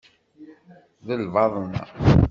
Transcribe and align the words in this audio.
D 1.05 1.09
lbaḍna. 1.23 1.81